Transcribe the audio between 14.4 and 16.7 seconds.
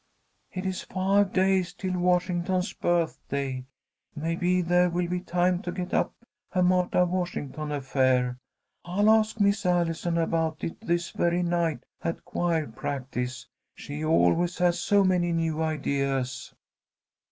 has so many new ideas."